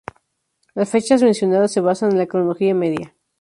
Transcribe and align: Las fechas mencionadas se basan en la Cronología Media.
Las 0.73 0.89
fechas 0.89 1.21
mencionadas 1.21 1.71
se 1.71 1.79
basan 1.79 2.11
en 2.13 2.17
la 2.17 2.25
Cronología 2.25 2.73
Media. 2.73 3.13